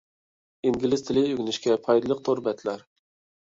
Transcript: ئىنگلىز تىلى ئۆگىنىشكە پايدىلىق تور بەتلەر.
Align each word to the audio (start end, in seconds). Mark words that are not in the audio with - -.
ئىنگلىز 0.69 1.03
تىلى 1.09 1.23
ئۆگىنىشكە 1.33 1.77
پايدىلىق 1.85 2.25
تور 2.31 2.43
بەتلەر. 2.49 2.83